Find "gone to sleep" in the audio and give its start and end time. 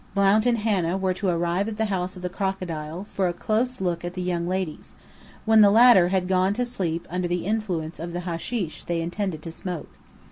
6.27-7.05